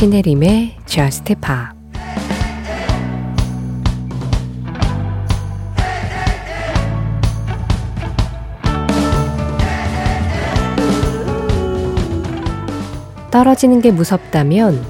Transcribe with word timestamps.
신혜림의 0.00 0.76
Just 0.86 1.34
Pop 1.34 1.78
떨어지는 13.30 13.82
게 13.82 13.90
무섭다면 13.90 14.82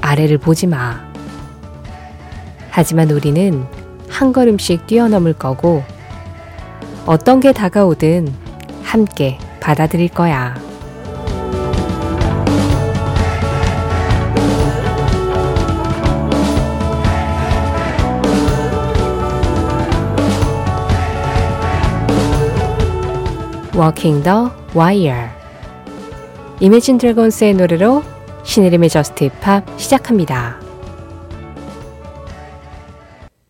아래를 0.00 0.38
보지 0.38 0.66
마. 0.66 1.00
하지만 2.70 3.12
우리는 3.12 3.64
한 4.08 4.32
걸음씩 4.32 4.88
뛰어넘을 4.88 5.34
거고 5.34 5.84
어떤 7.06 7.38
게 7.38 7.52
다가오든 7.52 8.34
함께 8.82 9.38
받아들일 9.60 10.08
거야. 10.08 10.56
Walking 23.78 24.22
the 24.22 24.38
Wire 24.74 25.28
이매진 26.60 26.96
드래곤스의 26.96 27.52
노래로 27.52 28.02
신혜림의 28.42 28.88
Just 28.88 29.24
Pop 29.24 29.78
시작합니다. 29.78 30.58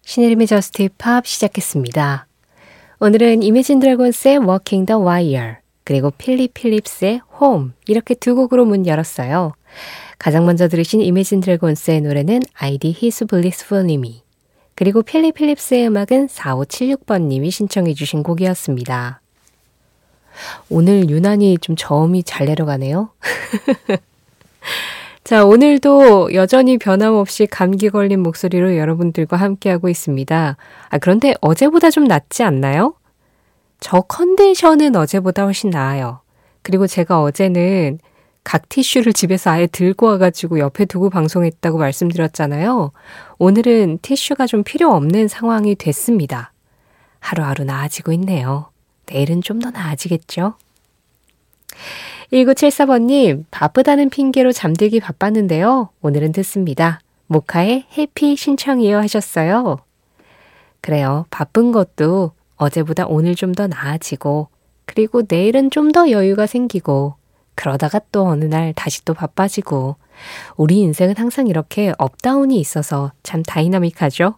신혜림의 0.02 0.49
Just 0.48 0.83
Pop 0.83 1.29
시작했습니다. 1.29 2.27
오늘은 2.99 3.45
이매진 3.45 3.79
드래곤스의 3.79 4.39
Walking 4.39 4.87
the 4.87 5.01
Wire 5.01 5.55
그리고 5.85 6.11
필립 6.11 6.55
필립스의 6.55 7.21
Home 7.41 7.71
이렇게 7.87 8.16
두 8.16 8.35
곡으로 8.35 8.65
문 8.65 8.85
열었어요. 8.85 9.52
가장 10.19 10.45
먼저 10.45 10.66
들으신 10.66 11.02
이매진 11.02 11.38
드래곤스의 11.38 12.01
노래는 12.01 12.41
아이디 12.54 12.91
his 12.91 13.27
blissful님이 13.27 14.23
그리고 14.74 15.02
필립 15.02 15.37
필립스의 15.37 15.87
음악은 15.87 16.27
4576번님이 16.27 17.52
신청해 17.52 17.95
주신 17.95 18.24
곡이었습니다. 18.24 19.21
오늘 20.68 21.09
유난히 21.10 21.59
좀 21.59 21.76
저음이 21.76 22.23
잘 22.23 22.46
내려가네요. 22.46 23.10
자, 25.24 25.45
오늘도 25.45 26.34
여전히 26.34 26.79
변함없이 26.79 27.46
감기 27.46 27.90
걸린 27.90 28.23
목소리로 28.23 28.76
여러분들과 28.76 29.37
함께하고 29.37 29.88
있습니다. 29.88 30.57
아, 30.88 30.98
그런데 30.98 31.34
어제보다 31.40 31.90
좀 31.90 32.04
낫지 32.04 32.45
않나요? 32.45 32.95
저 33.80 34.02
컨디션은 34.02 34.95
어제보다 34.95 35.42
훨씬 35.42 35.70
나아요. 35.70 36.20
그리고 36.62 36.87
제가 36.87 37.23
어제는 37.23 37.98
각 38.45 38.68
티슈를 38.68 39.12
집에서 39.12 39.51
아예 39.51 39.66
들고 39.66 40.07
와가지고 40.07 40.60
옆에 40.60 40.84
두고 40.84 41.10
방송했다고 41.10 41.79
말씀드렸잖아요. 41.79 42.92
오늘은 43.38 43.98
티슈가 44.02 44.46
좀 44.46 44.62
필요 44.62 44.92
없는 44.92 45.26
상황이 45.26 45.74
됐습니다. 45.74 46.52
하루하루 47.18 47.64
나아지고 47.64 48.12
있네요. 48.12 48.68
내일은 49.07 49.40
좀 49.43 49.60
더 49.60 49.71
나아지겠죠? 49.71 50.54
1974번님, 52.32 53.45
바쁘다는 53.51 54.10
핑계로 54.10 54.52
잠들기 54.52 55.01
바빴는데요. 55.01 55.90
오늘은 56.02 56.32
듣습니다. 56.32 57.01
모카의 57.29 57.87
Happy 57.96 58.37
신청이요 58.37 58.98
하셨어요. 58.98 59.79
그래요. 60.80 61.26
바쁜 61.30 61.73
것도 61.73 62.32
어제보다 62.57 63.07
오늘 63.07 63.35
좀 63.35 63.52
더 63.54 63.66
나아지고, 63.66 64.48
그리고 64.87 65.22
내일은 65.28 65.70
좀 65.70 65.93
더 65.93 66.10
여유가 66.10 66.47
생기고, 66.47 67.15
그러다가 67.54 68.00
또 68.12 68.26
어느 68.26 68.44
날 68.44 68.72
다시 68.75 69.04
또 69.04 69.15
바빠지고, 69.15 69.97
우리 70.56 70.78
인생은 70.81 71.16
항상 71.16 71.47
이렇게 71.47 71.92
up 71.98 72.16
down이 72.16 72.59
있어서 72.58 73.12
참 73.22 73.42
다이나믹하죠? 73.42 74.36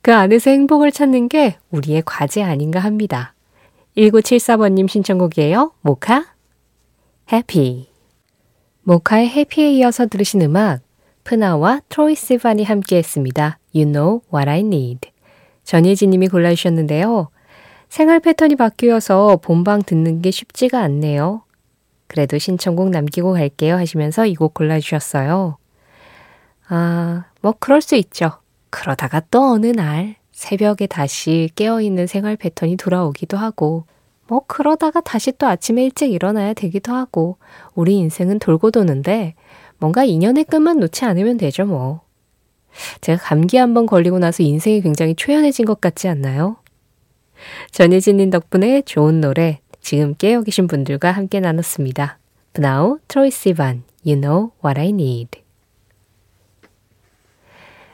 그 0.00 0.14
안에서 0.14 0.50
행복을 0.50 0.90
찾는 0.90 1.28
게 1.28 1.58
우리의 1.70 2.02
과제 2.04 2.42
아닌가 2.42 2.80
합니다. 2.80 3.34
1974번님 3.96 4.88
신청곡이에요. 4.88 5.72
모카 5.82 6.26
해피 7.32 7.90
모카의 8.82 9.28
해피에 9.28 9.70
이어서 9.72 10.06
들으신 10.06 10.42
음악 10.42 10.80
프나와 11.24 11.80
트로이 11.88 12.14
시반이 12.16 12.64
함께 12.64 12.96
했습니다. 12.96 13.58
You 13.74 13.90
know 13.90 14.20
what 14.32 14.48
I 14.50 14.60
need. 14.60 15.10
전예진 15.62 16.10
님이 16.10 16.28
골라주셨는데요. 16.28 17.28
생활 17.88 18.20
패턴이 18.20 18.56
바뀌어서 18.56 19.36
본방 19.36 19.82
듣는 19.82 20.22
게 20.22 20.30
쉽지가 20.30 20.80
않네요. 20.80 21.44
그래도 22.08 22.38
신청곡 22.38 22.90
남기고 22.90 23.34
갈게요 23.34 23.76
하시면서 23.76 24.26
이 24.26 24.34
곡 24.34 24.54
골라주셨어요. 24.54 25.58
아, 26.68 27.24
뭐 27.40 27.54
그럴 27.58 27.80
수 27.82 27.94
있죠. 27.96 28.32
그러다가 28.70 29.20
또 29.30 29.52
어느 29.52 29.66
날 29.66 30.16
새벽에 30.42 30.88
다시 30.88 31.50
깨어있는 31.54 32.08
생활 32.08 32.34
패턴이 32.34 32.76
돌아오기도 32.76 33.36
하고, 33.36 33.84
뭐 34.26 34.42
그러다가 34.48 35.00
다시 35.00 35.30
또 35.38 35.46
아침에 35.46 35.84
일찍 35.84 36.10
일어나야 36.10 36.52
되기도 36.52 36.92
하고, 36.92 37.36
우리 37.76 37.96
인생은 37.98 38.40
돌고 38.40 38.72
도는데 38.72 39.34
뭔가 39.78 40.02
인연의 40.02 40.44
끝만 40.44 40.80
놓지 40.80 41.04
않으면 41.04 41.36
되죠, 41.36 41.64
뭐. 41.64 42.00
제가 43.02 43.22
감기 43.22 43.56
한번 43.56 43.86
걸리고 43.86 44.18
나서 44.18 44.42
인생이 44.42 44.80
굉장히 44.80 45.14
초연해진 45.14 45.64
것 45.64 45.80
같지 45.80 46.08
않나요? 46.08 46.56
전혜진님 47.70 48.30
덕분에 48.30 48.82
좋은 48.82 49.20
노래 49.20 49.60
지금 49.80 50.16
깨어 50.16 50.42
계신 50.42 50.66
분들과 50.66 51.12
함께 51.12 51.38
나눴습니다. 51.38 52.18
브나우, 52.52 52.98
트로이 53.06 53.30
시반, 53.30 53.84
You 54.04 54.20
Know 54.20 54.50
What 54.64 54.80
I 54.80 54.88
Need. 54.88 55.41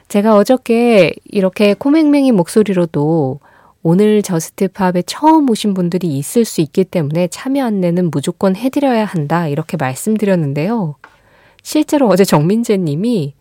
제가 0.08 0.36
어저께 0.36 1.12
이렇게 1.26 1.74
코맹맹이 1.74 2.32
목소리로도 2.32 3.40
오늘 3.82 4.22
저스트팝에 4.22 5.02
처음 5.06 5.48
오신 5.50 5.74
분들이 5.74 6.08
있을 6.18 6.44
수 6.44 6.60
있기 6.60 6.84
때문에 6.84 7.28
참여 7.28 7.64
안내는 7.64 8.10
무조건 8.10 8.56
해드려야 8.56 9.04
한다 9.04 9.48
이렇게 9.48 9.76
말씀드렸는데요. 9.76 10.96
실제로 11.62 12.08
어제 12.08 12.24
정민재 12.24 12.78
님이 12.78 13.34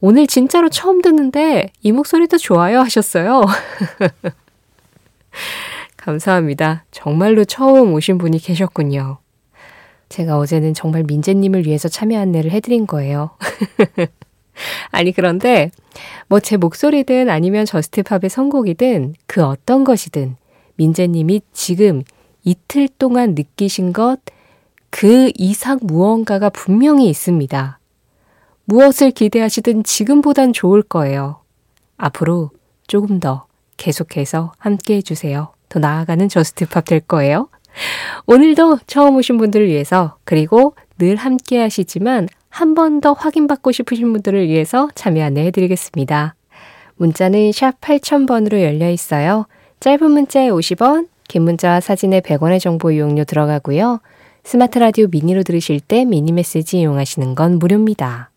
오늘 0.00 0.26
진짜로 0.26 0.68
처음 0.68 1.00
듣는데 1.02 1.70
이 1.82 1.92
목소리도 1.92 2.38
좋아요 2.38 2.80
하셨어요. 2.80 3.42
감사합니다. 5.96 6.84
정말로 6.90 7.44
처음 7.44 7.92
오신 7.92 8.18
분이 8.18 8.38
계셨군요. 8.38 9.18
제가 10.08 10.38
어제는 10.38 10.74
정말 10.74 11.04
민재님을 11.04 11.66
위해서 11.66 11.88
참여 11.88 12.18
안내를 12.18 12.50
해드린 12.50 12.86
거예요. 12.86 13.30
아니, 14.90 15.12
그런데 15.12 15.70
뭐 16.28 16.40
제 16.40 16.56
목소리든 16.56 17.28
아니면 17.30 17.64
Just 17.66 17.94
Pop의 17.94 18.30
선곡이든 18.30 19.14
그 19.26 19.44
어떤 19.44 19.84
것이든 19.84 20.36
민재님이 20.76 21.42
지금 21.52 22.02
이틀 22.44 22.88
동안 22.88 23.34
느끼신 23.34 23.92
것 23.92 24.18
그 24.92 25.32
이상 25.36 25.78
무언가가 25.82 26.50
분명히 26.50 27.08
있습니다. 27.08 27.78
무엇을 28.66 29.10
기대하시든 29.10 29.84
지금보단 29.84 30.52
좋을 30.52 30.82
거예요. 30.82 31.40
앞으로 31.96 32.50
조금 32.86 33.18
더 33.18 33.46
계속해서 33.78 34.52
함께 34.58 34.96
해주세요. 34.96 35.54
더 35.70 35.78
나아가는 35.80 36.28
Just 36.28 36.60
Pop 36.60 36.84
될 36.84 37.00
거예요. 37.00 37.48
오늘도 38.26 38.80
처음 38.86 39.16
오신 39.16 39.38
분들을 39.38 39.66
위해서 39.66 40.18
그리고 40.24 40.76
늘 40.98 41.16
함께 41.16 41.58
하시지만 41.58 42.28
한 42.52 42.74
번 42.74 43.00
더 43.00 43.14
확인받고 43.14 43.72
싶으신 43.72 44.12
분들을 44.12 44.46
위해서 44.46 44.88
참여 44.94 45.24
안내 45.24 45.46
해드리겠습니다. 45.46 46.34
문자는 46.96 47.50
샵 47.50 47.80
8000번으로 47.80 48.60
열려 48.62 48.90
있어요. 48.90 49.46
짧은 49.80 50.10
문자에 50.10 50.50
50원, 50.50 51.08
긴 51.26 51.42
문자와 51.42 51.80
사진에 51.80 52.20
100원의 52.20 52.60
정보 52.60 52.90
이용료 52.92 53.24
들어가고요. 53.24 54.00
스마트 54.44 54.78
라디오 54.78 55.06
미니로 55.10 55.44
들으실 55.44 55.80
때 55.80 56.04
미니 56.04 56.30
메시지 56.30 56.78
이용하시는 56.78 57.34
건 57.34 57.58
무료입니다. 57.58 58.30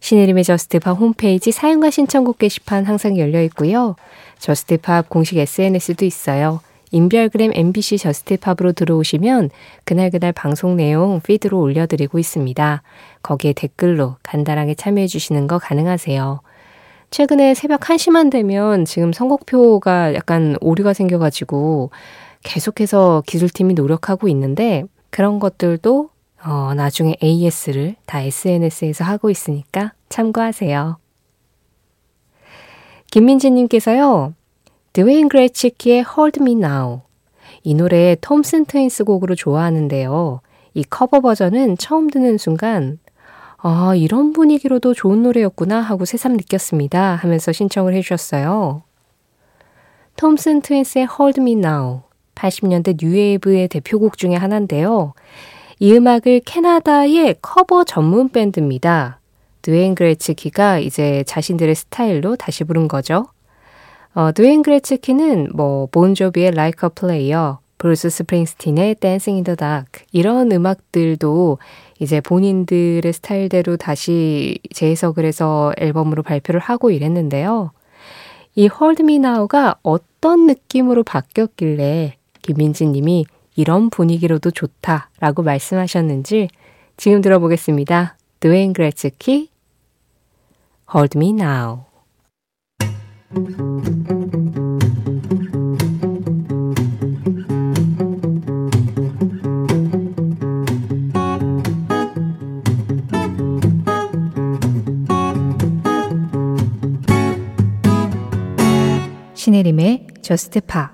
신혜림의 0.00 0.44
JUST 0.44 0.75
POP 0.75 0.98
홈페이지 0.98 1.52
사연과 1.52 1.90
신청곡 1.90 2.38
게시판 2.38 2.84
항상 2.86 3.18
열려 3.18 3.42
있고요. 3.42 3.96
JUST 4.38 4.79
POP 4.79 5.10
공식 5.10 5.36
SNS도 5.36 6.04
있어요. 6.06 6.60
인별그램 6.92 7.52
MBC 7.54 7.98
JUST 7.98 8.25
POP으로 8.25 8.72
들어오시면 8.72 9.50
그날그날 9.84 10.32
방송 10.32 10.76
내용 10.76 11.20
피드로 11.20 11.60
올려드리고 11.60 12.18
있습니다. 12.18 12.82
거기에 13.22 13.52
댓글로 13.52 14.16
간단하게 14.22 14.74
참여해 14.74 15.06
주시는 15.06 15.46
거 15.46 15.58
가능하세요. 15.58 16.40
최근에 17.10 17.54
새벽 17.54 17.80
1시만 17.80 18.30
되면 18.30 18.84
지금 18.84 19.12
선곡표가 19.12 20.14
약간 20.14 20.56
오류가 20.60 20.92
생겨가지고 20.92 21.90
계속해서 22.42 23.22
기술팀이 23.26 23.74
노력하고 23.74 24.28
있는데 24.28 24.84
그런 25.10 25.38
것들도 25.38 26.10
어, 26.44 26.74
나중에 26.74 27.16
AS를 27.22 27.96
다 28.06 28.20
SNS에서 28.20 29.04
하고 29.04 29.30
있으니까 29.30 29.92
참고하세요. 30.08 30.98
김민지님께서요, 33.10 34.34
드웨인 34.96 35.28
그레츠키의 35.28 36.06
Hold 36.16 36.40
Me 36.40 36.52
Now. 36.52 37.02
이 37.62 37.74
노래 37.74 38.16
톰슨 38.18 38.64
트윈스 38.64 39.04
곡으로 39.04 39.34
좋아하는데요. 39.34 40.40
이 40.72 40.84
커버 40.84 41.20
버전은 41.20 41.76
처음 41.76 42.08
듣는 42.08 42.38
순간, 42.38 42.98
아, 43.58 43.92
이런 43.94 44.32
분위기로도 44.32 44.94
좋은 44.94 45.22
노래였구나 45.22 45.82
하고 45.82 46.06
새삼 46.06 46.38
느꼈습니다 46.38 47.16
하면서 47.16 47.52
신청을 47.52 47.92
해주셨어요. 47.92 48.84
톰슨 50.16 50.62
트윈스의 50.62 51.08
Hold 51.14 51.42
Me 51.42 51.52
Now. 51.52 52.00
80년대 52.34 52.96
뉴웨이브의 52.98 53.68
대표곡 53.68 54.16
중의 54.16 54.38
하나인데요. 54.38 55.12
이 55.78 55.92
음악을 55.92 56.40
캐나다의 56.46 57.36
커버 57.42 57.84
전문 57.84 58.30
밴드입니다. 58.30 59.20
드웨인 59.60 59.94
그레츠키가 59.94 60.78
이제 60.78 61.22
자신들의 61.26 61.74
스타일로 61.74 62.36
다시 62.36 62.64
부른 62.64 62.88
거죠. 62.88 63.26
어, 64.16 64.32
드웨인 64.32 64.62
그레츠키는 64.62 65.50
뭐 65.52 65.88
본조비의 65.92 66.52
Livin' 66.52 66.79
on 66.79 66.88
a 66.88 66.90
Prayer, 66.98 67.56
브루스 67.76 68.08
스프링스틴의 68.08 68.94
Dancing 68.94 69.36
in 69.36 69.44
the 69.44 69.56
Dark 69.58 70.06
이런 70.10 70.50
음악들도 70.50 71.58
이제 71.98 72.22
본인들의 72.22 73.12
스타일대로 73.12 73.76
다시 73.76 74.58
재해석을 74.72 75.26
해서 75.26 75.74
앨범으로 75.76 76.22
발표를 76.22 76.60
하고 76.60 76.90
이랬는데요. 76.90 77.72
이 78.54 78.70
Hold 78.72 79.02
Me 79.02 79.16
Now가 79.16 79.76
어떤 79.82 80.46
느낌으로 80.46 81.04
바뀌었길래 81.04 82.16
김민지 82.40 82.86
님이 82.86 83.26
이런 83.54 83.90
분위기로도 83.90 84.50
좋다라고 84.50 85.42
말씀하셨는지 85.42 86.48
지금 86.96 87.20
들어보겠습니다. 87.20 88.16
드웨인 88.40 88.72
그레츠키 88.72 89.50
Hold 90.90 91.18
Me 91.18 91.32
Now 91.32 91.80
저스트 110.36 110.60
파. 110.60 110.92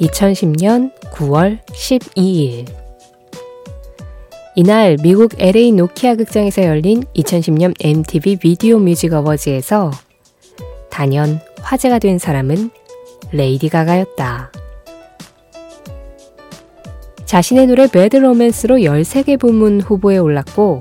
(2010년 0.00 0.92
9월 1.10 1.58
12일) 1.72 2.72
이날 4.54 4.96
미국 5.02 5.32
LA 5.36 5.72
노키아 5.72 6.14
극장에서 6.14 6.62
열린 6.62 7.02
2010년 7.16 7.74
MTV 7.80 8.36
Video 8.36 8.78
Music 8.78 9.12
Awards에서 9.12 9.90
단연 10.90 11.40
화제가 11.60 11.98
된 11.98 12.20
사람은 12.20 12.70
레이디 13.34 13.68
가가였다. 13.68 14.52
자신의 17.24 17.66
노래 17.66 17.88
Bad 17.88 18.16
Romance로 18.16 18.76
13개 18.76 19.40
부문 19.40 19.80
후보에 19.80 20.18
올랐고 20.18 20.78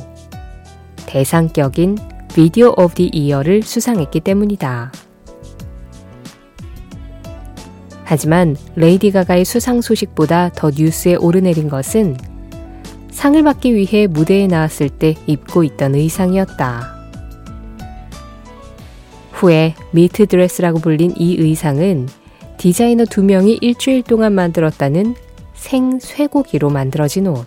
대상격인 1.07 1.97
Video 2.35 2.75
of 2.77 2.93
the 2.93 3.09
Year를 3.11 3.63
수상했기 3.63 4.19
때문이다. 4.19 4.91
하지만 8.03 8.55
레이디 8.75 9.09
가가의 9.09 9.45
수상 9.45 9.81
소식보다 9.81 10.49
더 10.49 10.69
뉴스에 10.69 11.15
오르내린 11.15 11.69
것은 11.69 12.15
상을 13.09 13.41
받기 13.41 13.73
위해 13.73 14.05
무대에 14.05 14.45
나왔을 14.45 14.89
때 14.89 15.15
입고 15.25 15.63
있던 15.63 15.95
의상이었다. 15.95 16.93
후에 19.31 19.73
meat 19.89 20.27
dress라고 20.27 20.77
불린 20.77 21.15
이 21.17 21.37
의상은 21.39 22.07
디자이너 22.57 23.05
두 23.05 23.23
명이 23.23 23.59
일주일 23.61 24.03
동안 24.03 24.33
만들었다는 24.33 25.15
생쇠고기로 25.53 26.69
만들어진 26.69 27.27
옷. 27.27 27.45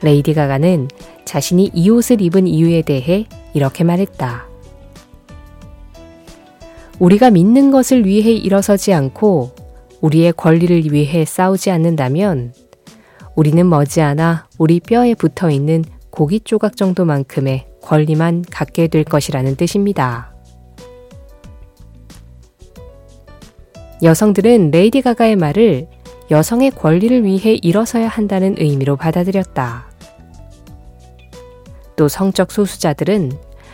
레이디 0.00 0.34
가가는 0.34 0.88
자신이 1.24 1.70
이 1.74 1.90
옷을 1.90 2.20
입은 2.20 2.46
이유에 2.46 2.82
대해 2.82 3.26
이렇게 3.54 3.84
말했다. 3.84 4.46
우리가 6.98 7.30
믿는 7.30 7.70
것을 7.70 8.06
위해 8.06 8.32
일어서지 8.32 8.92
않고 8.92 9.50
우리의 10.00 10.32
권리를 10.32 10.92
위해 10.92 11.24
싸우지 11.24 11.70
않는다면 11.70 12.52
우리는 13.34 13.68
머지않아 13.68 14.46
우리 14.58 14.80
뼈에 14.80 15.14
붙어 15.14 15.50
있는 15.50 15.84
고기 16.10 16.40
조각 16.40 16.76
정도만큼의 16.76 17.66
권리만 17.80 18.44
갖게 18.50 18.88
될 18.88 19.04
것이라는 19.04 19.56
뜻입니다. 19.56 20.31
여성들은 24.02 24.72
레이디 24.72 25.00
가가의 25.00 25.36
말을 25.36 25.86
여성의 26.30 26.72
권리를 26.72 27.24
위해 27.24 27.56
일어서야 27.62 28.08
한다는 28.08 28.56
의미로 28.58 28.96
받아들였다. 28.96 29.86
또 31.94 32.08
성적 32.08 32.50
소수자들은 32.50 33.30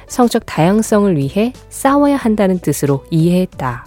성적 0.06 0.44
다양성을 0.44 1.16
위해 1.16 1.54
싸워야 1.70 2.16
한다는 2.16 2.58
뜻으로 2.58 3.04
이해했다. 3.10 3.86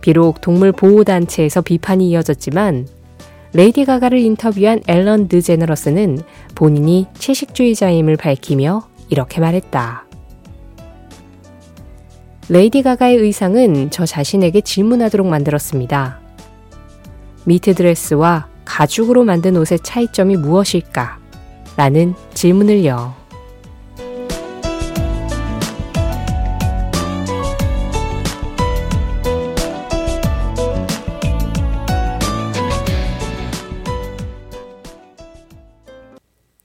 비록 0.00 0.40
동물 0.40 0.72
보호단체에서 0.72 1.60
비판이 1.60 2.10
이어졌지만 2.10 2.88
레이디 3.52 3.84
가가를 3.84 4.18
인터뷰한 4.18 4.80
엘런 4.88 5.28
드제너러스는 5.28 6.18
본인이 6.56 7.06
채식주의자임을 7.14 8.16
밝히며 8.16 8.88
이렇게 9.10 9.40
말했다. 9.40 10.06
레이디 12.48 12.82
가가의 12.82 13.16
의상은 13.18 13.90
저 13.90 14.04
자신에게 14.04 14.62
질문하도록 14.62 15.26
만들었습니다. 15.26 16.20
미트 17.44 17.74
드레스와 17.74 18.48
가죽으로 18.64 19.24
만든 19.24 19.56
옷의 19.56 19.78
차이점이 19.80 20.36
무엇일까? 20.36 21.18
라는 21.76 22.14
질문을요. 22.34 23.14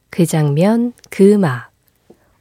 그 0.10 0.26
장면, 0.26 0.94
그 1.12 1.34
음악. 1.34 1.70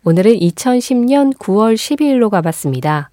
오늘은 0.05 0.33
2010년 0.33 1.37
9월 1.37 1.75
12일로 1.75 2.31
가봤습니다. 2.31 3.11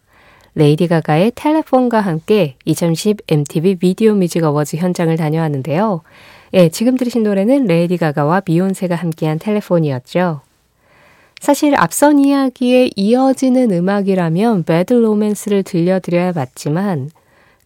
레이디 0.56 0.88
가가의 0.88 1.32
Telephone과 1.36 2.00
함께 2.00 2.56
2010 2.66 3.18
MTV 3.28 3.76
Video 3.76 4.14
Music 4.14 4.44
Awards 4.44 4.78
현장을 4.78 5.16
다녀왔는데요. 5.18 6.02
예, 6.54 6.70
지금 6.70 6.96
들으신 6.96 7.24
노래는 7.24 7.66
레이디 7.66 7.98
가가와 7.98 8.42
비욘세가 8.42 8.96
함께한 8.96 9.40
Telephone이었죠. 9.40 10.42
사실 11.40 11.76
앞선 11.76 12.20
이야기에 12.20 12.92
이어지는 12.96 13.72
음악이라면 13.72 14.64
Bad 14.64 14.94
Romance를 14.94 15.64
들려드려야 15.64 16.32
맞지만 16.34 17.10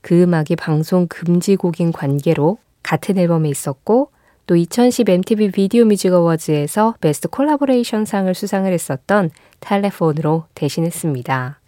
그 0.01 0.23
음악이 0.23 0.55
방송 0.55 1.05
금지곡인 1.07 1.91
관계로 1.91 2.57
같은 2.81 3.17
앨범에 3.17 3.49
있었고 3.49 4.09
또 4.47 4.55
2010 4.55 5.09
MTV 5.09 5.51
Video 5.51 5.83
Music 5.83 6.13
Awards에서 6.13 6.95
Best 7.01 7.27
Collaboration 7.27 8.05
상을 8.05 8.33
수상을 8.33 8.71
했었던 8.71 9.29
Telephone으로 9.59 10.45
대신했습니다. 10.55 11.59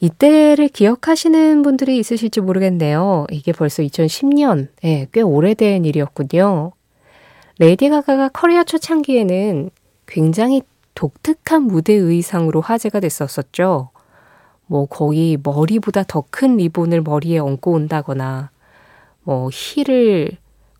이때를 0.00 0.68
기억하시는 0.68 1.62
분들이 1.62 1.98
있으실지 1.98 2.40
모르겠네요. 2.40 3.26
이게 3.30 3.52
벌써 3.52 3.82
2010년, 3.82 4.68
예, 4.84 5.06
꽤 5.12 5.20
오래된 5.20 5.84
일이었군요. 5.84 6.72
레이디 7.58 7.88
가가가 7.88 8.28
커리어 8.30 8.64
초창기에는 8.64 9.70
굉장히 10.06 10.62
독특한 10.94 11.62
무대 11.62 11.92
의상으로 11.92 12.60
화제가 12.60 13.00
됐었었죠. 13.00 13.90
뭐 14.66 14.86
거의 14.86 15.38
머리보다 15.42 16.02
더 16.02 16.24
큰 16.30 16.56
리본을 16.56 17.02
머리에 17.02 17.38
얹고 17.38 17.72
온다거나, 17.72 18.50
뭐 19.22 19.48
힐을 19.52 20.30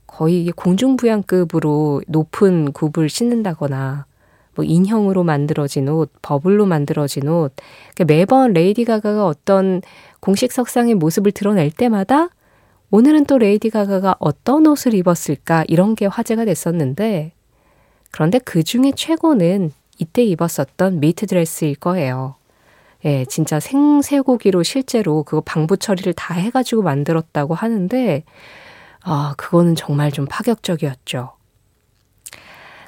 거의 0.07 0.51
공중부양급으로 0.51 2.03
높은 2.09 2.73
굽을 2.73 3.09
신는다거나, 3.09 4.07
뭐 4.55 4.65
인형으로 4.65 5.25
만들어진 5.25 5.89
옷, 5.89 6.11
버블로 6.23 6.67
만들어진 6.67 7.29
옷. 7.29 7.55
그러니까 7.95 8.05
매번 8.05 8.53
레이디 8.53 8.85
가가가 8.85 9.27
어떤 9.27 9.83
공식 10.21 10.53
석상에 10.53 10.95
모습을 10.95 11.33
드러낼 11.33 11.71
때마다 11.71 12.29
오늘은 12.91 13.25
또 13.25 13.39
레이디 13.39 13.71
가가가 13.71 14.17
어떤 14.19 14.67
옷을 14.67 14.95
입었을까 14.95 15.65
이런 15.69 15.95
게 15.95 16.07
화제가 16.07 16.45
됐었는데 16.45 17.33
그런데 18.11 18.39
그 18.39 18.63
중에 18.63 18.93
최고는 18.95 19.73
이때 19.99 20.23
입었었던 20.23 21.01
meat 21.01 21.27
dress일 21.27 21.77
거예요. 21.77 22.35
예, 23.05 23.25
진짜 23.25 23.59
생쇠고기로 23.59 24.63
실제로 24.63 25.25
그거 25.25 25.41
방부 25.41 25.77
처리를 25.77 26.13
다 26.13 26.35
해가지고 26.35 26.83
만들었다고 26.83 27.55
하는데, 27.55 28.23
아, 29.03 29.35
그거는 29.37 29.75
정말 29.75 30.13
좀 30.13 30.27
파격적이었죠. 30.27 31.33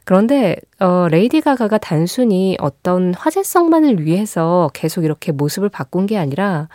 그런데 0.05 0.57
어, 0.81 1.09
레이디 1.11 1.41
가가가 1.41 1.79
단순히 1.79 2.57
어떤 2.61 3.15
화제성만을 3.15 4.05
위해서 4.05 4.71
계속 4.75 5.05
이렇게 5.05 5.33
모습을 5.33 5.69
바꾼 5.71 6.07
게 6.07 6.19
아니라 6.19 6.69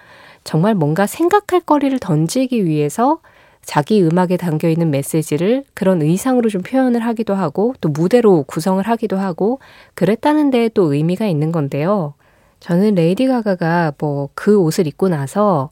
정말 0.43 0.73
뭔가 0.73 1.05
생각할 1.05 1.61
거리를 1.61 1.99
던지기 1.99 2.65
위해서 2.65 3.19
자기 3.61 4.01
음악에 4.01 4.37
담겨 4.37 4.67
있는 4.69 4.89
메시지를 4.89 5.63
그런 5.75 6.01
의상으로 6.01 6.49
좀 6.49 6.63
표현을 6.63 7.01
하기도 7.01 7.35
하고 7.35 7.75
또 7.81 7.89
무대로 7.89 8.43
구성을 8.43 8.81
하기도 8.83 9.17
하고 9.17 9.59
그랬다는 9.93 10.49
데에 10.49 10.69
또 10.69 10.91
의미가 10.93 11.27
있는 11.27 11.51
건데요. 11.51 12.15
저는 12.61 12.95
레이디 12.95 13.27
가가가 13.27 13.93
뭐 13.99 14.29
그 14.33 14.57
옷을 14.59 14.87
입고 14.87 15.09
나서 15.09 15.69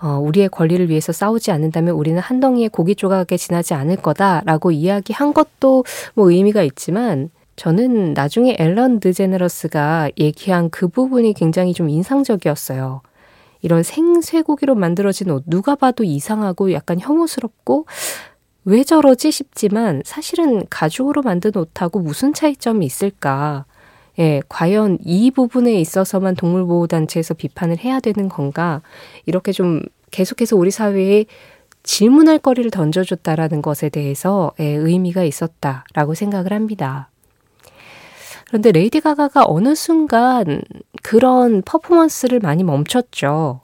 어, 0.00 0.18
우리의 0.18 0.48
권리를 0.48 0.88
위해서 0.90 1.12
싸우지 1.12 1.50
않는다면 1.50 1.94
우리는 1.94 2.20
한 2.20 2.40
덩이의 2.40 2.68
고기 2.70 2.94
조각에 2.94 3.36
지나지 3.36 3.74
않을 3.74 3.96
거다라고 3.96 4.70
이야기한 4.70 5.32
것도 5.32 5.84
뭐 6.14 6.30
의미가 6.30 6.62
있지만 6.62 7.30
저는 7.56 8.14
나중에 8.14 8.56
앨런 8.58 9.00
드제네러스가 9.00 10.10
얘기한 10.18 10.70
그 10.70 10.88
부분이 10.88 11.34
굉장히 11.34 11.72
좀 11.72 11.88
인상적이었어요. 11.88 13.02
이런 13.62 13.82
생쇠고기로 13.82 14.74
만들어진 14.74 15.30
옷 15.30 15.44
누가 15.46 15.74
봐도 15.74 16.04
이상하고 16.04 16.72
약간 16.72 16.98
혐오스럽고 17.00 17.86
왜 18.66 18.82
저러지 18.82 19.30
싶지만 19.30 20.02
사실은 20.04 20.64
가죽으로 20.68 21.22
만든 21.22 21.52
옷하고 21.56 22.00
무슨 22.00 22.34
차이점이 22.34 22.84
있을까? 22.84 23.64
예, 24.18 24.42
과연 24.48 24.98
이 25.04 25.30
부분에 25.30 25.74
있어서만 25.74 26.36
동물보호단체에서 26.36 27.34
비판을 27.34 27.78
해야 27.78 28.00
되는 28.00 28.28
건가? 28.28 28.80
이렇게 29.26 29.52
좀 29.52 29.80
계속해서 30.10 30.56
우리 30.56 30.70
사회에 30.70 31.26
질문할 31.82 32.38
거리를 32.38 32.70
던져줬다라는 32.70 33.60
것에 33.60 33.88
대해서 33.88 34.52
예, 34.60 34.64
의미가 34.64 35.24
있었다라고 35.24 36.14
생각을 36.14 36.52
합니다. 36.52 37.10
그런데 38.46 38.70
레이디 38.72 39.00
가가가 39.00 39.44
어느 39.46 39.74
순간 39.74 40.62
그런 41.02 41.62
퍼포먼스를 41.62 42.38
많이 42.38 42.62
멈췄죠. 42.62 43.63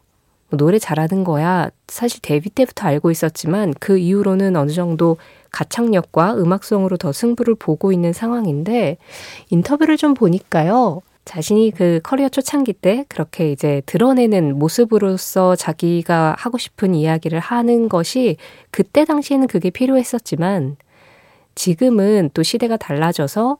뭐 0.51 0.59
노래 0.59 0.79
잘하는 0.79 1.25
거야. 1.25 1.71
사실 1.89 2.21
데뷔 2.21 2.51
때부터 2.51 2.87
알고 2.87 3.11
있었지만 3.11 3.73
그 3.79 3.99
이후로는 3.99 4.57
어느 4.57 4.73
정도 4.73 5.17
가창력과 5.53 6.35
음악성으로 6.35 6.97
더 6.97 7.13
승부를 7.13 7.55
보고 7.55 7.93
있는 7.93 8.13
상황인데 8.13 8.99
인터뷰를 9.51 9.97
좀 9.97 10.15
보니까요. 10.15 11.03
자신이 11.25 11.71
그 11.71 12.01
커리어 12.03 12.29
초창기 12.29 12.73
때 12.73 13.05
그렇게 13.09 13.53
이제 13.53 13.83
드러내는 13.87 14.59
모습으로서 14.59 15.55
자기가 15.55 16.35
하고 16.39 16.59
싶은 16.59 16.95
이야기를 16.95 17.39
하는 17.39 17.89
것이 17.89 18.37
그때 18.71 19.05
당시에는 19.05 19.47
그게 19.47 19.71
필요했었지만 19.71 20.77
지금은 21.55 22.31
또 22.35 22.43
시대가 22.43 22.77
달라져서 22.77 23.59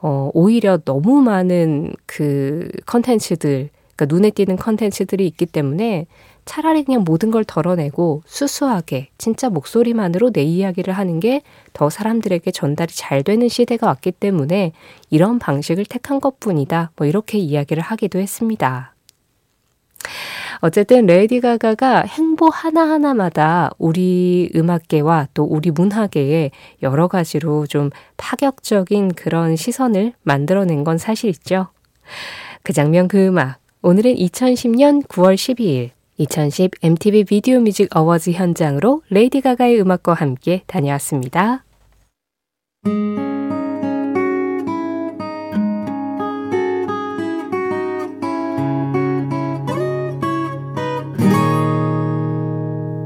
어, 0.00 0.30
오히려 0.32 0.78
너무 0.78 1.20
많은 1.22 1.92
그 2.06 2.68
컨텐츠들, 2.86 3.70
그러니까 3.98 4.14
눈에 4.14 4.30
띄는 4.30 4.54
컨텐츠들이 4.56 5.26
있기 5.26 5.46
때문에 5.46 6.06
차라리 6.44 6.84
그냥 6.84 7.02
모든 7.04 7.32
걸 7.32 7.44
덜어내고 7.44 8.22
수수하게 8.24 9.08
진짜 9.18 9.50
목소리만으로 9.50 10.30
내 10.30 10.42
이야기를 10.44 10.94
하는 10.94 11.20
게 11.20 11.42
더 11.78 11.90
사람들에게 11.90 12.50
전달이 12.50 12.92
잘 12.92 13.22
되는 13.22 13.48
시대가 13.48 13.86
왔기 13.86 14.10
때문에 14.10 14.72
이런 15.10 15.38
방식을 15.38 15.84
택한 15.84 16.18
것 16.18 16.40
뿐이다. 16.40 16.90
뭐 16.96 17.06
이렇게 17.06 17.38
이야기를 17.38 17.84
하기도 17.84 18.18
했습니다. 18.18 18.96
어쨌든 20.60 21.06
레이디 21.06 21.38
가가의 21.38 22.00
행보 22.00 22.48
하나하나마다 22.48 23.70
우리 23.78 24.50
음악계와 24.56 25.28
또 25.34 25.44
우리 25.44 25.70
문화계에 25.70 26.50
여러 26.82 27.06
가지로 27.06 27.68
좀 27.68 27.90
파격적인 28.16 29.14
그런 29.14 29.54
시선을 29.54 30.14
만들어낸 30.24 30.82
건 30.82 30.98
사실이죠. 30.98 31.68
그 32.64 32.72
장면 32.72 33.06
그 33.06 33.24
음악. 33.24 33.60
오늘은 33.80 34.16
2010년 34.16 35.06
9월 35.06 35.36
12일 35.36 35.90
2010 36.16 36.72
MTV 36.82 37.22
비디오 37.22 37.60
뮤직 37.60 37.94
어워즈 37.96 38.30
현장으로 38.30 39.02
레이디 39.08 39.40
가가의 39.40 39.80
음악과 39.80 40.14
함께 40.14 40.62
다녀왔습니다. 40.66 41.64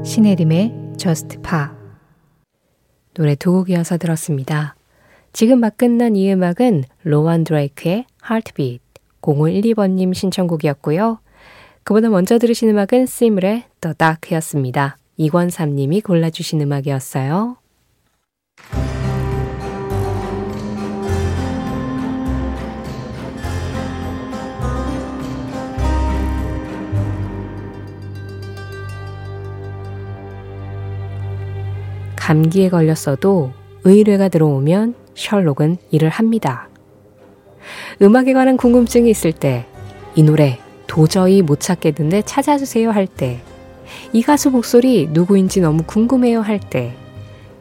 신혜림의 0.03 0.93
Just 0.97 1.37
Pa 1.43 1.67
노래 3.13 3.35
두 3.35 3.51
곡이어서 3.51 3.99
들었습니다. 3.99 4.75
지금 5.33 5.59
막 5.59 5.77
끝난 5.77 6.15
이 6.15 6.33
음악은 6.33 6.83
로완 7.03 7.43
드레이크의 7.43 8.05
Heartbeat 8.27 8.82
0512번님 9.23 10.13
신청곡이었고요. 10.13 11.19
그보다 11.83 12.09
먼저 12.09 12.37
들으신 12.37 12.69
음악은 12.69 13.07
시물의 13.07 13.63
The 13.81 13.95
Dark였습니다. 13.97 14.97
이권삼님이 15.17 16.01
골라주신 16.01 16.61
음악이었어요. 16.61 17.57
감기에 32.15 32.69
걸렸어도 32.69 33.51
의뢰가 33.83 34.29
들어오면 34.29 34.95
셜록은 35.13 35.77
일을 35.91 36.07
합니다. 36.07 36.69
음악에 38.01 38.33
관한 38.33 38.57
궁금증이 38.57 39.09
있을 39.09 39.33
때 39.33 39.65
이 40.15 40.23
노래 40.23 40.59
도저히 40.87 41.41
못 41.41 41.59
찾겠는데 41.59 42.21
찾아주세요 42.23 42.91
할 42.91 43.07
때, 43.07 43.39
이 44.11 44.21
가수 44.21 44.51
목소리 44.51 45.07
누구인지 45.11 45.59
너무 45.61 45.83
궁금해요 45.83 46.41
할 46.41 46.59
때, 46.59 46.93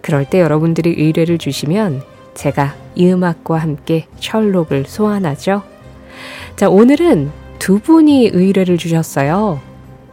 그럴 0.02 0.28
때 0.28 0.40
여러분들이 0.40 0.94
의뢰를 0.98 1.38
주시면 1.38 2.02
제가 2.34 2.74
이 2.94 3.08
음악과 3.10 3.56
함께 3.58 4.06
셜록을 4.20 4.84
소환하죠. 4.86 5.62
자, 6.56 6.68
오늘은 6.68 7.30
두 7.58 7.78
분이 7.78 8.30
의뢰를 8.32 8.76
주셨어요. 8.76 9.60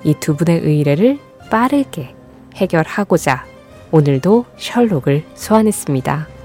이 0.06 0.14
두 0.14 0.38
분의 0.38 0.62
의뢰를 0.62 1.20
빠르게 1.52 2.16
해결하고자 2.56 3.44
오늘도 3.92 4.46
셜록을 4.58 5.24
소환했습니다. 5.36 6.39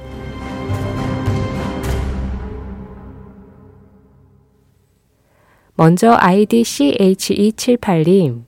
먼저 5.76 6.12
아이디 6.12 6.62
CHE78님. 6.62 8.44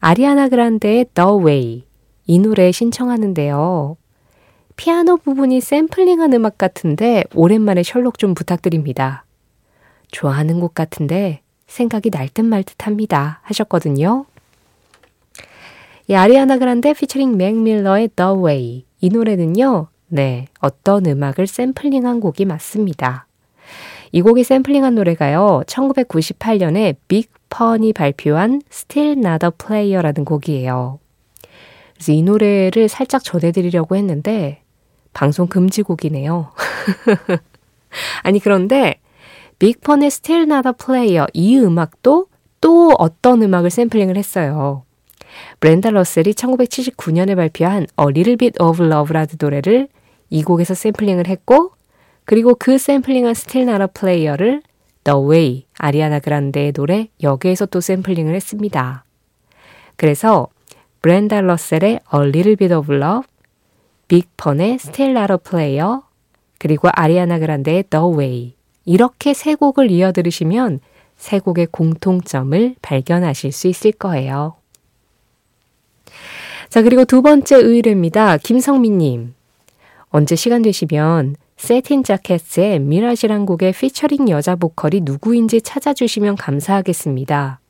아리아나 0.00 0.48
그란데의 0.48 1.06
The 1.14 1.30
Way. 1.44 1.84
이 2.26 2.38
노래 2.40 2.72
신청하는데요. 2.72 3.96
피아노 4.76 5.18
부분이 5.18 5.60
샘플링한 5.60 6.32
음악 6.32 6.58
같은데 6.58 7.22
오랜만에 7.34 7.84
셜록 7.84 8.18
좀 8.18 8.34
부탁드립니다. 8.34 9.24
좋아하는 10.10 10.58
곡 10.58 10.74
같은데 10.74 11.42
생각이 11.68 12.10
날 12.10 12.28
듯 12.28 12.42
말 12.42 12.64
듯 12.64 12.86
합니다. 12.86 13.40
하셨거든요. 13.44 14.26
이 16.08 16.14
아리아나 16.14 16.58
그란데 16.58 16.92
피처링 16.92 17.36
맥 17.36 17.54
밀러의 17.54 18.08
The 18.16 18.32
Way. 18.32 18.84
이 19.00 19.08
노래는요, 19.08 19.86
네, 20.08 20.46
어떤 20.60 21.06
음악을 21.06 21.46
샘플링한 21.46 22.18
곡이 22.18 22.44
맞습니다. 22.46 23.26
이 24.12 24.20
곡이 24.20 24.44
샘플링한 24.44 24.94
노래가요. 24.94 25.62
1998년에 25.66 26.96
빅펀이 27.08 27.94
발표한 27.94 28.60
Still 28.70 29.18
Not 29.18 29.46
a 29.46 29.50
Player라는 29.56 30.26
곡이에요. 30.26 30.98
그래서 31.94 32.12
이 32.12 32.22
노래를 32.22 32.88
살짝 32.88 33.24
전해드리려고 33.24 33.96
했는데 33.96 34.62
방송 35.14 35.46
금지곡이네요. 35.46 36.52
아니 38.22 38.38
그런데 38.38 39.00
빅펀의 39.58 40.08
Still 40.08 40.42
Not 40.42 40.68
a 40.68 40.72
Player 40.74 41.26
이 41.32 41.56
음악도 41.58 42.26
또 42.60 42.94
어떤 42.98 43.42
음악을 43.42 43.70
샘플링을 43.70 44.16
했어요. 44.18 44.84
브렌다 45.60 45.90
러셀이 45.90 46.34
1979년에 46.34 47.34
발표한 47.34 47.86
A 47.98 48.06
Little 48.08 48.36
Bit 48.36 48.62
of 48.62 48.84
Love라는 48.84 49.28
노래를 49.40 49.88
이 50.28 50.42
곡에서 50.42 50.74
샘플링을 50.74 51.28
했고 51.28 51.72
그리고 52.24 52.54
그 52.54 52.78
샘플링한 52.78 53.34
Still 53.34 53.66
Not 53.66 53.86
a 53.86 53.93
Player를 53.93 54.62
The 55.04 55.18
Way, 55.18 55.66
아리아나 55.78 56.20
그란데의 56.20 56.72
노래 56.72 57.08
여기에서 57.22 57.66
또 57.66 57.80
샘플링을 57.80 58.34
했습니다. 58.34 59.04
그래서 59.96 60.48
브렌다 61.00 61.40
러셀의 61.40 62.00
A 62.14 62.20
Little 62.20 62.56
Bit 62.56 62.74
of 62.74 62.92
Love, 62.94 63.26
빅펀의 64.08 64.78
Still 64.78 65.14
Not 65.14 65.36
a 65.36 65.44
Player, 65.44 66.04
그리고 66.58 66.88
아리아나 66.92 67.38
그란데의 67.40 67.84
The 67.84 68.04
Way 68.16 68.54
이렇게 68.84 69.34
세 69.34 69.54
곡을 69.54 69.90
이어 69.90 70.12
들으시면 70.12 70.80
세 71.16 71.38
곡의 71.38 71.68
공통점을 71.70 72.76
발견하실 72.82 73.52
수 73.52 73.68
있을 73.68 73.92
거예요. 73.92 74.54
자, 76.68 76.82
그리고 76.82 77.04
두 77.04 77.22
번째 77.22 77.56
의뢰입니다. 77.56 78.38
김성민님. 78.38 79.34
언제 80.10 80.36
시간 80.36 80.62
되시면 80.62 81.36
Satin 81.56 82.02
Jackets의 82.02 82.80
Mirage란 82.80 83.46
곡의 83.46 83.72
피처링 83.72 84.28
여자 84.28 84.56
보컬이 84.56 85.02
누구인지 85.02 85.62
찾아주시면 85.62 86.36
감사하겠습니다. 86.36 87.60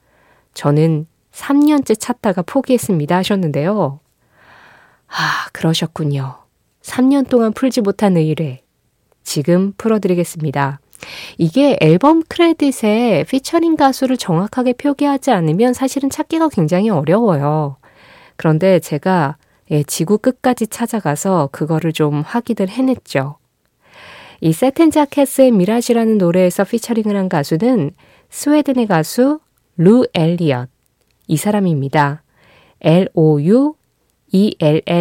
저는 0.54 1.06
3년째 1.32 1.98
찾다가 1.98 2.42
포기했습니다 2.42 3.16
하셨는데요. 3.16 4.00
아, 5.08 5.48
그러셨군요. 5.52 6.36
3년 6.82 7.28
동안 7.28 7.52
풀지 7.52 7.80
못한 7.80 8.16
의뢰. 8.16 8.62
지금 9.22 9.72
풀어드리겠습니다. 9.76 10.80
이게 11.38 11.76
앨범 11.80 12.22
크레딧에 12.22 13.24
피처링 13.28 13.76
가수를 13.76 14.16
정확하게 14.16 14.74
표기하지 14.74 15.30
않으면 15.30 15.72
사실은 15.72 16.10
찾기가 16.10 16.48
굉장히 16.48 16.90
어려워요. 16.90 17.76
그런데 18.36 18.78
제가 18.78 19.36
예, 19.70 19.82
지구 19.84 20.18
끝까지 20.18 20.66
찾아가서 20.66 21.48
그거를 21.52 21.92
좀 21.92 22.22
확인을 22.22 22.68
해냈죠. 22.68 23.36
이 24.44 24.52
Satin 24.52 24.90
Jackets의 24.90 25.52
Mirage라는 25.52 26.18
노래에서 26.18 26.64
피처링을 26.64 27.16
한 27.16 27.28
가수는 27.28 27.92
스웨덴의 28.28 28.88
가수 28.88 29.38
루 29.76 30.04
엘리엇 30.14 30.68
이 31.28 31.36
사람입니다. 31.36 32.24
L-O-U 32.80 33.76
E-L-L-I-O-T-T-E 34.32 34.98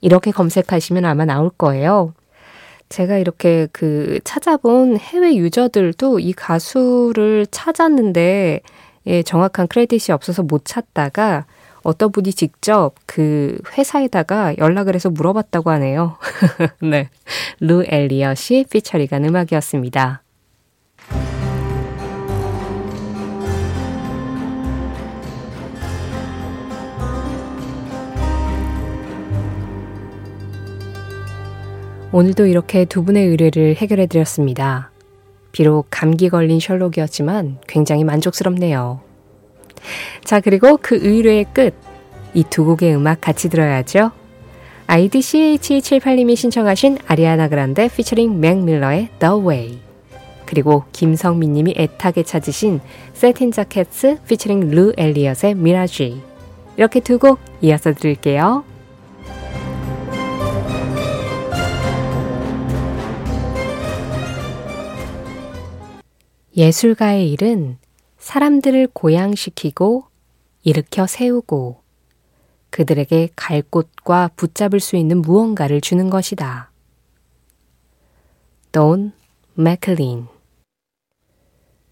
이렇게 0.00 0.30
검색하시면 0.30 1.04
아마 1.04 1.24
나올 1.24 1.50
거예요. 1.50 2.14
제가 2.88 3.18
이렇게 3.18 3.66
그 3.72 4.20
찾아본 4.22 4.98
해외 4.98 5.34
유저들도 5.34 6.20
이 6.20 6.32
가수를 6.34 7.48
찾았는데 7.50 8.60
예, 9.06 9.22
정확한 9.24 9.66
크레딧이 9.66 10.14
없어서 10.14 10.44
못 10.44 10.64
찾다가 10.64 11.46
어떤 11.84 12.10
분이 12.10 12.32
직접 12.32 12.94
그 13.06 13.58
회사에다가 13.76 14.56
연락을 14.58 14.94
해서 14.94 15.10
물어봤다고 15.10 15.70
하네요. 15.70 16.16
네. 16.82 17.10
루 17.60 17.84
엘리엇이 17.86 18.64
피처리간 18.70 19.24
음악이었습니다. 19.24 20.22
오늘도 32.12 32.46
이렇게 32.46 32.84
두 32.84 33.04
분의 33.04 33.26
의뢰를 33.26 33.74
해결해 33.74 34.06
드렸습니다. 34.06 34.90
비록 35.52 35.88
감기 35.90 36.28
걸린 36.28 36.60
셜록이었지만 36.60 37.58
굉장히 37.66 38.04
만족스럽네요. 38.04 39.00
자, 40.24 40.40
그리고 40.40 40.78
그 40.80 40.98
의뢰의 41.00 41.46
끝. 41.52 41.74
이 42.34 42.42
두 42.50 42.64
곡의 42.64 42.96
음악 42.96 43.20
같이 43.20 43.48
들어야죠. 43.48 44.10
아이디 44.86 45.20
CH78님이 45.20 46.36
신청하신 46.36 46.98
아리아나 47.06 47.48
그란데 47.48 47.88
피처링 47.88 48.40
맥 48.40 48.58
밀러의 48.64 49.08
The 49.20 49.34
Way. 49.34 49.78
그리고 50.46 50.84
김성민님이 50.92 51.74
애타게 51.76 52.24
찾으신 52.24 52.80
Satin 53.14 53.52
Jackets 53.52 54.18
피처링 54.26 54.70
루 54.70 54.92
엘리엇의 54.96 55.54
Mirage. 55.54 56.20
이렇게 56.76 57.00
두 57.00 57.18
곡 57.18 57.38
이어서 57.62 57.92
들을게요. 57.94 58.64
예술가의 66.56 67.30
일은 67.32 67.78
사람들을 68.24 68.88
고양시키고 68.94 70.04
일으켜 70.62 71.06
세우고 71.06 71.82
그들에게 72.70 73.28
갈 73.36 73.60
곳과 73.60 74.30
붙잡을 74.34 74.80
수 74.80 74.96
있는 74.96 75.20
무언가를 75.20 75.82
주는 75.82 76.08
것이다. 76.08 76.70
돈 78.72 79.12
맥클린 79.52 80.26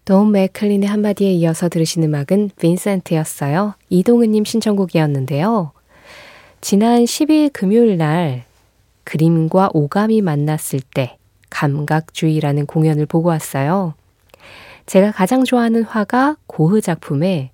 돈 0.05 0.31
맥클린의 0.31 0.89
한마디에 0.89 1.31
이어서 1.33 1.69
들으신 1.69 2.01
음악은 2.03 2.49
빈센트였어요. 2.59 3.75
이동은님 3.89 4.43
신청곡이었는데요. 4.43 5.71
지난 6.61 7.03
12일 7.03 7.53
금요일 7.53 7.97
날 7.97 8.45
그림과 9.03 9.69
오감이 9.75 10.23
만났을 10.23 10.79
때 10.95 11.15
감각주의라는 11.51 12.65
공연을 12.65 13.05
보고 13.05 13.29
왔어요. 13.29 13.93
제가 14.85 15.11
가장 15.11 15.43
좋아하는 15.43 15.83
화가 15.83 16.37
고흐 16.45 16.81
작품에 16.81 17.51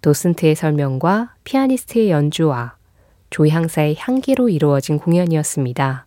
도슨트의 0.00 0.54
설명과 0.54 1.34
피아니스트의 1.44 2.10
연주와 2.10 2.76
조향사의 3.28 3.96
향기로 3.98 4.48
이루어진 4.48 4.98
공연이었습니다. 4.98 6.06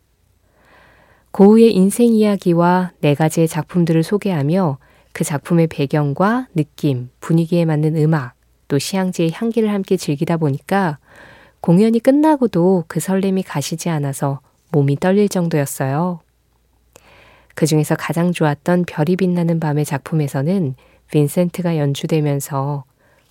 고흐의 1.32 1.74
인생 1.74 2.14
이야기와 2.14 2.92
네 3.02 3.14
가지의 3.14 3.48
작품들을 3.48 4.04
소개하며 4.04 4.78
그 5.14 5.24
작품의 5.24 5.68
배경과 5.68 6.48
느낌, 6.56 7.10
분위기에 7.20 7.66
맞는 7.66 7.96
음악, 7.98 8.34
또 8.68 8.80
시향지의 8.80 9.32
향기를 9.32 9.72
함께 9.72 9.96
즐기다 9.96 10.38
보니까 10.38 10.98
공연이 11.62 12.00
끝나고도 12.00 12.86
그 12.88 13.00
설렘이 13.00 13.44
가시지 13.44 13.90
않아서 13.90 14.42
몸이 14.72 14.98
떨릴 14.98 15.30
정도였어요. 15.30 16.23
그 17.56 17.66
중에서 17.66 17.96
가장 17.96 18.32
좋았던 18.32 18.86
별이 18.86 19.16
빛나는 19.16 19.60
밤의 19.60 19.86
작품에서는 19.86 20.76
빈센트가 21.12 21.78
연주되면서 21.78 22.86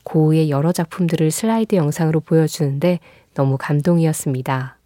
고우의 0.04 0.50
여러 0.50 0.72
작품들을 0.72 1.30
슬라이드 1.30 1.74
영상으로 1.74 2.20
보여주는데 2.20 3.00
너무 3.34 3.56
감동이었습니다. 3.58 4.76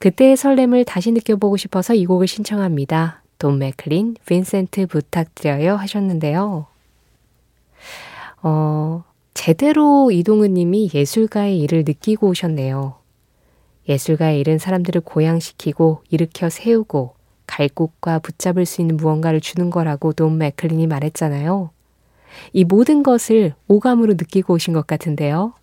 그때의 0.00 0.36
설렘을 0.36 0.84
다시 0.84 1.12
느껴보고 1.12 1.56
싶어서 1.56 1.94
이 1.94 2.04
곡을 2.04 2.26
신청합니다. 2.26 3.22
돈 3.38 3.58
맥클린, 3.58 4.16
빈센트 4.26 4.86
부탁드려요 4.86 5.76
하셨는데요. 5.76 6.66
어, 8.42 9.04
제대로 9.34 10.10
이동은 10.10 10.54
님이 10.54 10.90
예술가의 10.92 11.58
일을 11.60 11.84
느끼고 11.86 12.28
오셨네요. 12.28 12.96
예술가의 13.88 14.40
일은 14.40 14.58
사람들을 14.58 15.02
고양시키고 15.02 16.02
일으켜 16.10 16.48
세우고 16.48 17.15
갈 17.56 17.70
곳과 17.70 18.18
붙잡을 18.18 18.66
수 18.66 18.82
있는 18.82 18.98
무언가를 18.98 19.40
주는 19.40 19.70
거라고 19.70 20.12
돈 20.12 20.36
맥클린이 20.36 20.86
말했잖아요. 20.86 21.70
이 22.52 22.64
모든 22.64 23.02
것을 23.02 23.54
오감으로 23.66 24.12
느끼고 24.12 24.52
오신 24.52 24.74
것 24.74 24.86
같은데요. 24.86 25.54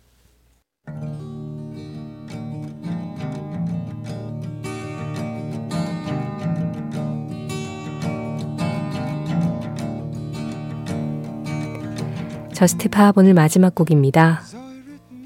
Just 12.52 12.88
Pop 12.88 13.16
오늘 13.16 13.34
마지막 13.34 13.72
곡입니다. 13.76 14.42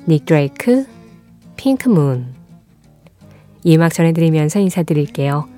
닉 0.06 0.26
드레이크, 0.26 0.84
핑크문. 1.56 2.34
이 3.64 3.74
음악 3.74 3.94
전해드리면서 3.94 4.60
인사드릴게요. 4.60 5.57